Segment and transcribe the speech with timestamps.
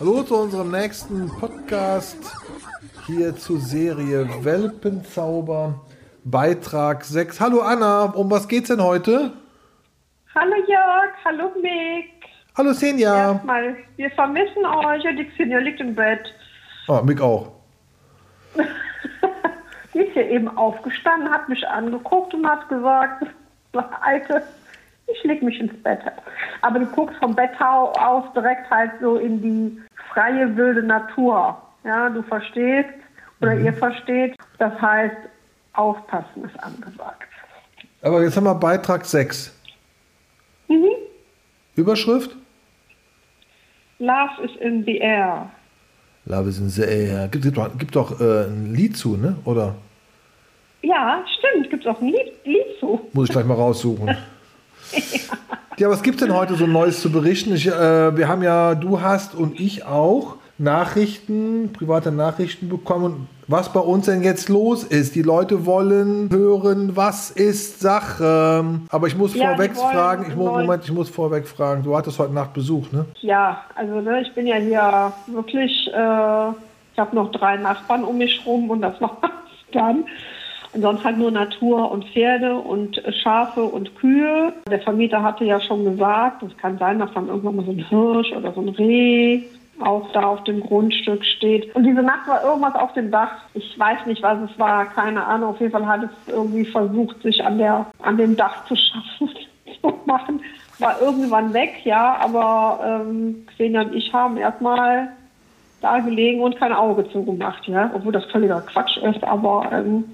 [0.00, 2.16] Hallo zu unserem nächsten Podcast
[3.06, 5.80] hier zur Serie Welpenzauber,
[6.24, 7.40] Beitrag 6.
[7.40, 9.32] Hallo Anna, um was geht's denn heute?
[10.34, 12.19] Hallo Jörg, hallo Mick.
[12.56, 13.32] Hallo Senja.
[13.32, 16.34] Erstmal, wir vermissen euch und die Xenia liegt im Bett.
[16.88, 17.52] Ah, Mick auch.
[19.94, 23.26] Die ist hier eben aufgestanden, hat mich angeguckt und hat gesagt,
[24.02, 24.42] Alte,
[25.06, 26.00] ich leg mich ins Bett.
[26.62, 29.80] Aber du guckst vom Bett aus direkt halt so in die
[30.12, 31.60] freie, wilde Natur.
[31.84, 32.88] Ja, du verstehst
[33.40, 34.36] oder ihr versteht.
[34.58, 35.16] Das heißt,
[35.72, 37.28] aufpassen ist angesagt.
[38.02, 39.59] Aber jetzt haben wir Beitrag 6.
[41.80, 42.36] Überschrift?
[43.98, 45.50] Love is in the air.
[46.26, 47.28] Love is in the air.
[47.28, 49.36] Gibt, gibt doch, gibt doch äh, ein Lied zu, ne?
[49.44, 49.74] Oder
[50.82, 51.70] Ja, stimmt.
[51.70, 53.00] Gibt es auch ein Lied, Lied zu.
[53.12, 54.16] muss ich gleich mal raussuchen?
[55.76, 57.54] Ja, was gibt denn heute so Neues zu berichten?
[57.54, 63.72] Ich, äh, wir haben ja, du hast und ich auch Nachrichten, private Nachrichten bekommen, was
[63.72, 65.14] bei uns denn jetzt los ist.
[65.14, 68.64] Die Leute wollen hören, was ist Sache.
[68.90, 71.96] Aber ich muss Ja, vorweg wollen fragen, ich muss, Moment, ich muss vorweg fragen, du
[71.96, 73.06] hattest heute Nacht Besuch, ne?
[73.22, 76.48] Ja, also ne, ich bin ja hier wirklich, äh,
[76.92, 79.16] ich habe noch drei Nachbarn um mich rum und das war's
[79.72, 80.04] dann.
[80.72, 84.52] Und sonst halt nur Natur und Pferde und Schafe und Kühe.
[84.70, 87.84] Der Vermieter hatte ja schon gesagt, es kann sein, dass dann irgendwann mal so ein
[87.88, 89.40] Hirsch oder so ein Reh
[89.82, 91.74] auch da auf dem Grundstück steht.
[91.74, 93.32] Und diese Nacht war irgendwas auf dem Dach.
[93.54, 95.50] Ich weiß nicht, was es war, keine Ahnung.
[95.50, 99.30] Auf jeden Fall hat es irgendwie versucht, sich an, der, an dem Dach zu schaffen,
[99.80, 100.40] zu machen.
[100.78, 105.10] War irgendwann weg, ja, aber ähm, Xenia und ich haben erstmal
[105.80, 110.04] da gelegen und kein Auge zugemacht, ja, obwohl das völliger Quatsch ist, aber ähm,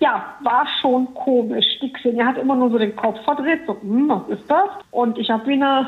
[0.00, 1.66] ja, war schon komisch.
[1.80, 4.68] Die Xenia hat immer nur so den Kopf verdreht, so, hm, was ist das?
[4.90, 5.86] Und ich habe wie eine,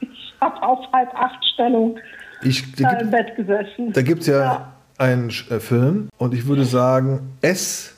[0.00, 1.98] ich habe auf halb acht Stellung
[2.44, 3.92] Ich, da im gibt Bett gesessen.
[3.92, 4.72] da gibt's ja, Ja.
[4.98, 7.96] einen äh, Film und ich würde sagen, es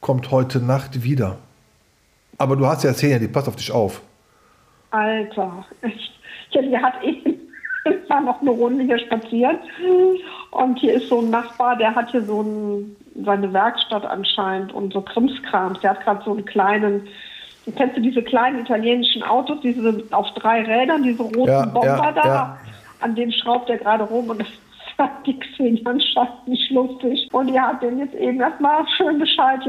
[0.00, 1.36] kommt heute Nacht wieder.
[2.38, 4.00] Aber du hast ja Szene, die passt auf dich auf.
[4.90, 6.10] Alter, ich,
[6.50, 7.34] ja, die hat eben,
[7.84, 9.58] ich war noch eine Runde hier spazieren
[10.52, 14.92] und hier ist so ein Nachbar, der hat hier so ein, seine Werkstatt anscheinend und
[14.92, 15.80] so Krimskrams.
[15.80, 17.08] Der hat gerade so einen kleinen,
[17.76, 22.12] kennst du diese kleinen italienischen Autos, diese auf drei Rädern, diese roten Ja, Bomber ja,
[22.12, 22.58] da, ja.
[23.00, 24.48] An dem schraubt er gerade rum und das
[24.96, 25.38] fand die
[25.84, 27.28] anscheinend nicht lustig.
[27.32, 29.60] Und die hat dem jetzt eben erstmal schön Bescheid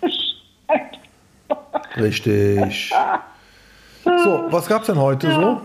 [0.00, 0.98] Bescheid.
[1.96, 2.92] Richtig.
[4.04, 5.60] So, was gab's denn heute so?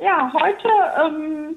[0.00, 0.68] Ja, heute,
[1.04, 1.56] ähm,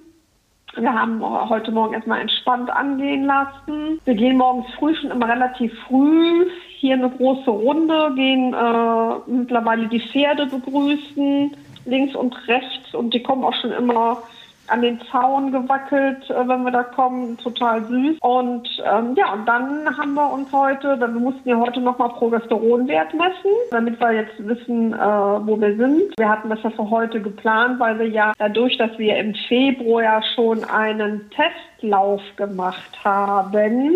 [0.76, 4.00] wir haben heute Morgen erstmal entspannt angehen lassen.
[4.06, 6.48] Wir gehen morgens früh schon immer relativ früh
[6.80, 11.56] hier eine große Runde, gehen äh, mittlerweile die Pferde begrüßen,
[11.86, 14.24] links und rechts und die kommen auch schon immer
[14.72, 18.18] an den Zaun gewackelt, äh, wenn wir da kommen, total süß.
[18.22, 22.10] Und ähm, ja, und dann haben wir uns heute, dann wir mussten ja heute nochmal
[22.10, 26.18] Progesteronwert messen, damit wir jetzt wissen, äh, wo wir sind.
[26.18, 30.04] Wir hatten das ja für heute geplant, weil wir ja dadurch, dass wir im Februar
[30.04, 33.96] ja schon einen Testlauf gemacht haben,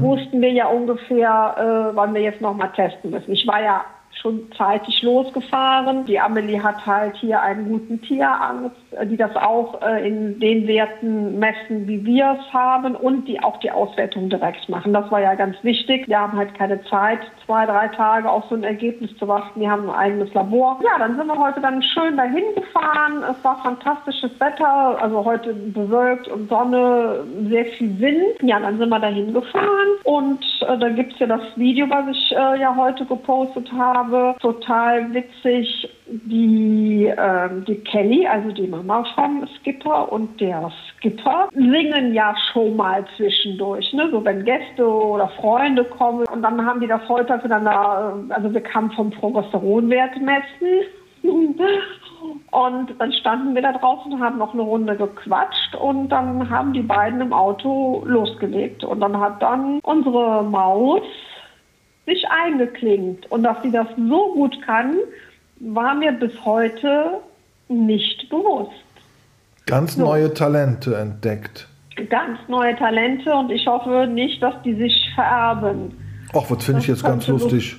[0.00, 3.32] wussten wir ja ungefähr, äh, wann wir jetzt nochmal testen müssen.
[3.32, 3.84] Ich war ja
[4.20, 6.04] schon zeitig losgefahren.
[6.06, 10.66] Die Amelie hat halt hier einen guten Tierarzt, äh, die das auch äh, in den
[10.66, 14.92] Werten messen, wie wir es haben und die auch die Auswertung direkt machen.
[14.92, 16.08] Das war ja ganz wichtig.
[16.08, 19.60] Wir haben halt keine Zeit, zwei, drei Tage auf so ein Ergebnis zu warten.
[19.60, 20.80] Wir haben ein eigenes Labor.
[20.82, 23.22] Ja, dann sind wir heute dann schön dahin gefahren.
[23.30, 28.42] Es war fantastisches Wetter, also heute bewölkt und Sonne, sehr viel Wind.
[28.42, 32.32] Ja, dann sind wir dahin gefahren und äh, da gibt's ja das Video, was ich
[32.32, 34.07] äh, ja heute gepostet habe.
[34.40, 35.88] Total witzig.
[36.06, 42.76] Die, ähm, die Kelly, also die Mama vom Skipper und der Skipper singen ja schon
[42.76, 44.08] mal zwischendurch, ne?
[44.10, 46.26] so wenn Gäste oder Freunde kommen.
[46.32, 50.88] Und dann haben die das heute miteinander, äh, also wir kamen vom Progesteronwert messen.
[52.50, 56.82] Und dann standen wir da draußen haben noch eine Runde gequatscht und dann haben die
[56.82, 58.82] beiden im Auto losgelegt.
[58.82, 61.02] Und dann hat dann unsere Maus
[62.08, 63.30] sich eingeklinkt.
[63.30, 64.96] Und dass sie das so gut kann,
[65.60, 67.20] war mir bis heute
[67.68, 68.72] nicht bewusst.
[69.66, 70.02] Ganz So.
[70.02, 71.68] neue Talente entdeckt.
[72.08, 75.92] Ganz neue Talente und ich hoffe nicht, dass die sich vererben.
[76.32, 77.76] Ach, was finde ich jetzt ganz lustig.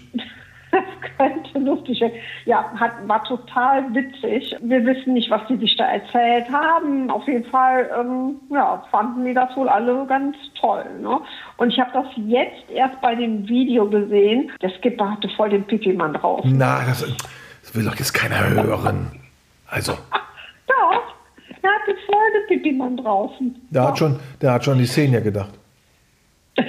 [1.66, 2.04] Das könnte so lustig.
[2.46, 4.56] Ja, hat, war total witzig.
[4.62, 7.10] Wir wissen nicht, was die sich da erzählt haben.
[7.10, 10.86] Auf jeden Fall ähm, ja, fanden die das wohl alle ganz toll.
[11.02, 11.20] Ne?
[11.58, 14.52] Und ich habe das jetzt erst bei dem Video gesehen.
[14.62, 16.42] Der Skipper hatte voll den Pipi-Mann drauf.
[16.46, 17.02] Na, das,
[17.62, 19.12] das will doch jetzt keiner hören.
[19.68, 19.94] Also.
[20.68, 21.16] Doch,
[21.62, 23.68] er hatte voll den Pipi-Mann draußen.
[23.70, 25.54] Der hat, schon, der hat schon die Szene gedacht.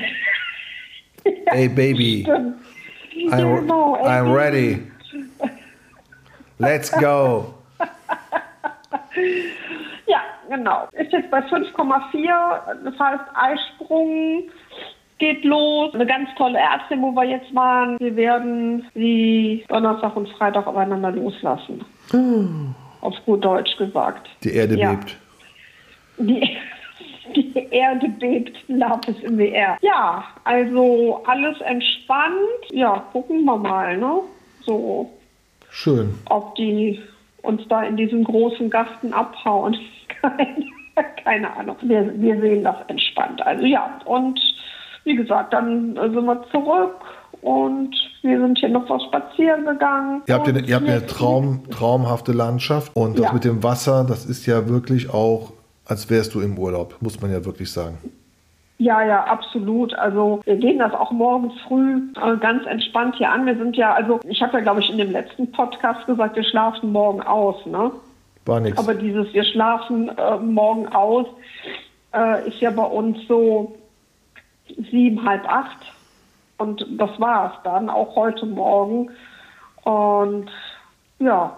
[1.52, 2.56] Hey Baby, Stimmt.
[3.28, 3.70] I'm,
[4.04, 4.82] I'm ready.
[6.58, 7.54] Let's go.
[10.06, 10.88] Ja, genau.
[10.92, 12.84] Ist jetzt bei 5,4.
[12.84, 14.42] Das heißt, Eisprung
[15.18, 15.94] geht los.
[15.94, 17.98] Eine ganz tolle Ärztin, wo wir jetzt waren.
[18.00, 21.84] Wir werden sie Donnerstag und Freitag aufeinander loslassen.
[23.00, 24.28] Auf gut Deutsch gesagt.
[24.42, 24.92] Die Erde Ja.
[24.92, 25.16] bebt.
[26.18, 26.56] Die,
[27.36, 29.76] die Erde bebt, Love is in the air.
[29.82, 32.36] Ja, also alles entspannt.
[32.70, 34.20] Ja, gucken wir mal, ne?
[34.64, 35.10] So,
[35.70, 36.14] Schön.
[36.28, 37.00] ob die
[37.42, 39.76] uns da in diesen großen Gasten abhauen.
[40.20, 40.64] Keine,
[41.24, 41.76] keine Ahnung.
[41.80, 43.40] Wir, wir sehen das entspannt.
[43.46, 44.38] Also ja, und
[45.04, 46.96] wie gesagt, dann sind wir zurück
[47.40, 50.20] und wir sind hier noch was spazieren gegangen.
[50.26, 53.32] Ihr habt ja, ihr habt eine Traum, traumhafte Landschaft und das Ja.
[53.32, 55.52] mit dem Wasser, das ist ja wirklich auch,
[55.90, 57.98] als wärst du im Urlaub, muss man ja wirklich sagen.
[58.78, 59.92] Ja, ja, absolut.
[59.94, 63.44] Also wir gehen das auch morgens früh äh, ganz entspannt hier an.
[63.44, 66.44] Wir sind ja, also ich habe ja, glaube ich, in dem letzten Podcast gesagt, wir
[66.44, 67.90] schlafen morgen aus, ne?
[68.46, 68.78] War nichts.
[68.78, 71.26] Aber dieses wir schlafen äh, morgen aus
[72.14, 73.76] äh, ist ja bei uns so
[74.90, 75.78] sieben, halb acht.
[76.56, 79.10] Und das war es dann, auch heute Morgen.
[79.82, 80.50] Und
[81.18, 81.56] ja,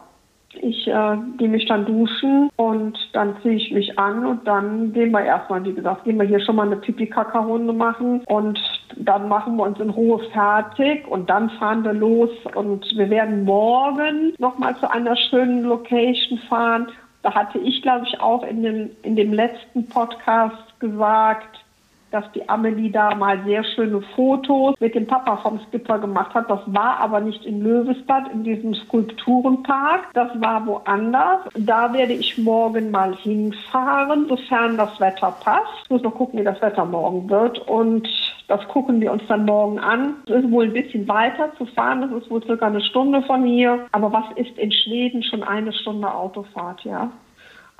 [0.60, 5.10] ich äh, gehe mich dann duschen und dann ziehe ich mich an und dann gehen
[5.10, 8.60] wir erstmal, wie gesagt, gehen wir hier schon mal eine Pipi-Kaka-Runde machen und
[8.96, 13.44] dann machen wir uns in Ruhe fertig und dann fahren wir los und wir werden
[13.44, 16.88] morgen nochmal zu einer schönen Location fahren.
[17.22, 21.64] Da hatte ich, glaube ich, auch in dem, in dem letzten Podcast gesagt,
[22.12, 26.50] dass die Amelie da mal sehr schöne Fotos mit dem Papa vom Skipper gemacht hat.
[26.50, 30.12] Das war aber nicht in Löwesbad, in diesem Skulpturenpark.
[30.12, 31.40] Das war woanders.
[31.54, 35.84] Da werde ich morgen mal hinfahren, sofern das Wetter passt.
[35.84, 37.58] Ich muss noch gucken, wie das Wetter morgen wird.
[37.66, 38.08] Und
[38.48, 40.16] das gucken wir uns dann morgen an.
[40.26, 42.02] Es ist wohl ein bisschen weiter zu fahren.
[42.02, 43.86] Das ist wohl circa eine Stunde von hier.
[43.92, 47.10] Aber was ist in Schweden schon eine Stunde Autofahrt, ja?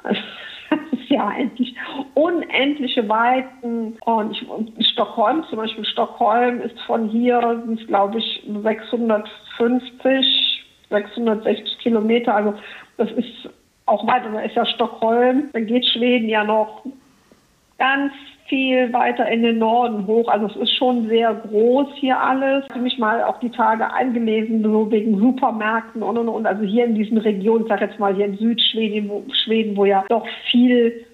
[1.08, 1.74] Ja eigentlich
[2.14, 3.98] unendliche Weiten.
[4.06, 4.42] Und
[4.78, 12.34] ich, Stockholm, zum Beispiel Stockholm ist von hier, glaube ich 650, 660 Kilometer.
[12.34, 12.54] Also
[12.96, 13.50] das ist
[13.84, 14.30] auch weiter.
[14.32, 15.50] Da ist ja Stockholm.
[15.52, 16.82] Dann geht Schweden ja noch
[17.82, 18.12] ganz
[18.46, 20.28] viel weiter in den Norden hoch.
[20.28, 22.64] Also es ist schon sehr groß hier alles.
[22.66, 26.46] Ich habe mich mal auch die Tage eingelesen, so wegen Supermärkten und und und.
[26.46, 29.84] Also hier in diesen Regionen, ich sag jetzt mal hier in Südschweden, wo, Schweden, wo
[29.84, 31.06] ja doch viel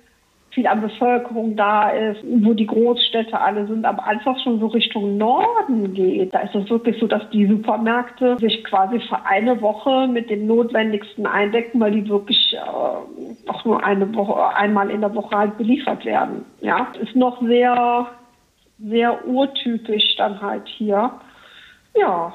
[0.51, 5.17] viel an Bevölkerung da ist, wo die Großstädte alle sind, aber was schon so Richtung
[5.17, 10.09] Norden geht, da ist es wirklich so, dass die Supermärkte sich quasi für eine Woche
[10.09, 15.15] mit dem Notwendigsten eindecken, weil die wirklich äh, auch nur eine Woche, einmal in der
[15.15, 16.45] Woche halt beliefert werden.
[16.61, 18.07] Ja, ist noch sehr,
[18.85, 21.11] sehr urtypisch dann halt hier.
[21.97, 22.33] Ja,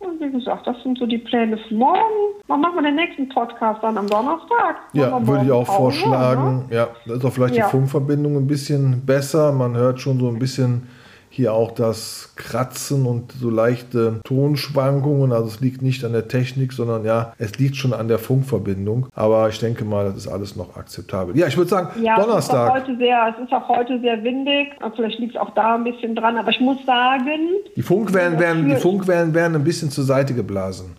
[0.00, 2.00] und wie gesagt, das sind so die Pläne für morgen.
[2.46, 4.76] Wann machen wir den nächsten Podcast dann am Donnerstag?
[4.92, 6.64] Ja, würde ich morgen auch Pause, vorschlagen.
[6.70, 7.64] Ja, da ist auch vielleicht Ja.
[7.66, 9.52] die Funkverbindung ein bisschen besser.
[9.52, 10.88] Man hört schon so ein bisschen
[11.34, 15.32] hier auch das Kratzen und so leichte Tonschwankungen.
[15.32, 19.08] Also es liegt nicht an der Technik, sondern ja, es liegt schon an der Funkverbindung.
[19.14, 21.36] Aber ich denke mal, das ist alles noch akzeptabel.
[21.36, 22.86] Ja, ich würde sagen, Ja, Es ist, Donnerstag.
[22.98, 24.68] sehr, es ist auch heute sehr windig.
[24.82, 26.36] Und Vielleicht liegt es auch da ein bisschen dran.
[26.36, 30.96] Aber ich muss sagen, Die Funkwellen werden, die Funkwellen werden ein bisschen zur Seite geblasen.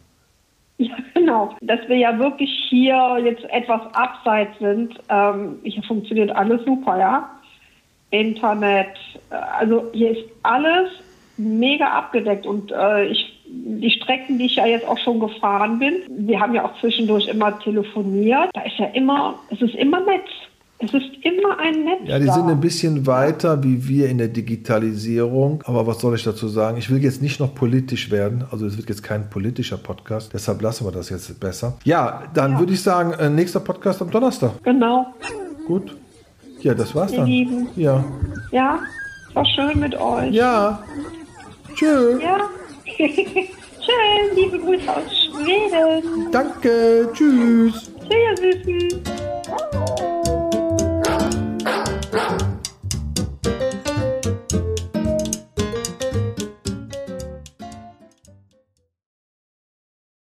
[0.77, 4.95] ja, genau, dass wir ja wirklich hier jetzt etwas abseits sind.
[5.09, 7.29] Ähm, hier funktioniert alles super, ja.
[8.19, 8.87] Internet,
[9.29, 10.89] äh, also hier ist alles
[11.37, 15.95] mega abgedeckt und äh, ich, die Strecken, die ich ja jetzt auch schon gefahren bin,
[16.27, 20.29] wir haben ja auch zwischendurch immer telefoniert, da ist ja immer, es ist immer Netz.
[20.77, 22.01] Es ist immer ein Netz.
[22.05, 22.33] Ja, die da.
[22.33, 25.63] sind ein bisschen weiter wie wir in der Digitalisierung.
[25.65, 26.77] Aber was soll ich dazu sagen?
[26.77, 28.43] Ich will jetzt nicht noch politisch werden.
[28.51, 30.33] Also es wird jetzt kein politischer Podcast.
[30.33, 31.77] Deshalb lassen wir das jetzt besser.
[31.85, 32.59] Ja, dann Ja.
[32.59, 34.51] würde ich sagen, äh, nächster Podcast am Donnerstag.
[34.63, 35.07] Genau.
[35.65, 35.95] Gut.
[36.61, 37.25] Ja, das war's dann.
[37.25, 37.67] Lieben.
[37.75, 38.03] Ja.
[38.51, 38.79] Ja,
[39.33, 40.31] war schön mit euch.
[40.31, 40.83] Ja.
[41.75, 42.19] Tschö.
[42.21, 42.37] Ja.
[43.85, 45.03] Schön, liebe Grüße aus
[45.43, 46.31] Schweden.
[46.31, 47.09] Danke.
[47.13, 47.91] Tschüss.
[47.99, 49.03] Tschüss, ihr Süßen.